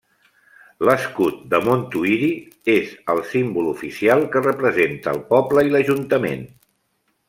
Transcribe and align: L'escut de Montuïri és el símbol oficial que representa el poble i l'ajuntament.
L'escut 0.87 1.43
de 1.51 1.59
Montuïri 1.65 2.31
és 2.79 2.97
el 3.17 3.23
símbol 3.35 3.71
oficial 3.77 4.29
que 4.35 4.45
representa 4.51 5.17
el 5.17 5.25
poble 5.33 5.71
i 5.71 5.75
l'ajuntament. 5.79 6.49